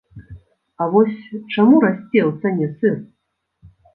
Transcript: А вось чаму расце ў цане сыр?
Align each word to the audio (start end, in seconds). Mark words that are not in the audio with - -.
А 0.85 0.87
вось 0.95 1.19
чаму 1.53 1.75
расце 1.85 2.21
ў 2.29 2.31
цане 2.45 2.67
сыр? 2.79 2.95